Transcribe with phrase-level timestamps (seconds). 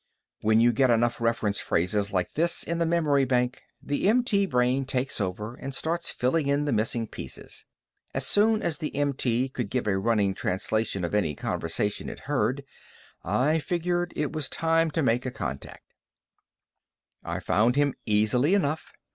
[0.39, 4.83] When you get enough reference phrases like this in the memory bank, the MT brain
[4.83, 7.65] takes over and starts filling in the missing pieces.
[8.11, 12.63] As soon as the MT could give a running translation of any conversation it heard,
[13.23, 15.83] I figured it was time to make a contact.
[17.23, 18.91] I found him easily enough.